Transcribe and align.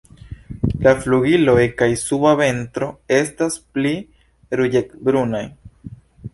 La 0.87 0.93
flugiloj 1.03 1.65
kaj 1.81 1.89
suba 2.05 2.33
ventro 2.41 2.89
estas 3.21 3.61
pli 3.77 3.95
ruĝecbrunaj. 4.61 5.47